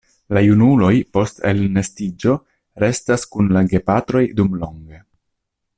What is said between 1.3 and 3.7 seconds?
elnestiĝo restas kun la